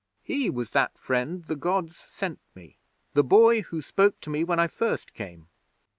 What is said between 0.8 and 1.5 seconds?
friend